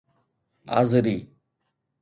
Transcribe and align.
آذري 0.79 1.17